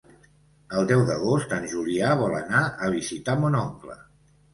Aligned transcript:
El 0.77 0.85
deu 0.91 1.01
d'agost 1.09 1.53
en 1.57 1.67
Julià 1.73 2.13
vol 2.21 2.33
anar 2.37 2.61
a 2.87 2.89
visitar 2.95 3.37
mon 3.43 3.59
oncle. 3.61 3.99